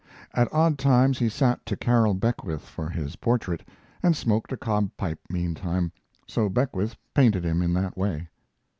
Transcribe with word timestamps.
At 0.33 0.51
odd 0.51 0.79
times 0.79 1.19
he 1.19 1.29
sat 1.29 1.63
to 1.67 1.77
Carroll 1.77 2.15
Beckwith 2.15 2.63
for 2.63 2.89
his 2.89 3.17
portrait, 3.17 3.63
and 4.01 4.17
smoked 4.17 4.51
a 4.51 4.57
cob 4.57 4.89
pipe 4.97 5.19
meantime, 5.29 5.91
so 6.27 6.49
Beckwith 6.49 6.95
painted 7.13 7.45
him 7.45 7.61
in 7.61 7.71
that 7.75 7.95
way. 7.95 8.27